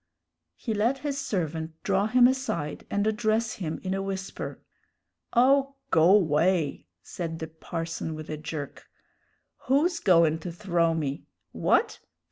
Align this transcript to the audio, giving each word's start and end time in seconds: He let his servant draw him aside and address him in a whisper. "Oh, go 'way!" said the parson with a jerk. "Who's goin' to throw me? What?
He 0.55 0.73
let 0.73 0.97
his 1.05 1.19
servant 1.19 1.73
draw 1.83 2.07
him 2.07 2.25
aside 2.27 2.87
and 2.89 3.05
address 3.05 3.53
him 3.61 3.79
in 3.83 3.93
a 3.93 4.01
whisper. 4.01 4.59
"Oh, 5.33 5.75
go 5.91 6.17
'way!" 6.17 6.87
said 7.03 7.37
the 7.37 7.45
parson 7.45 8.15
with 8.15 8.27
a 8.27 8.35
jerk. 8.35 8.87
"Who's 9.67 9.99
goin' 9.99 10.39
to 10.39 10.51
throw 10.51 10.95
me? 10.95 11.27
What? 11.51 11.99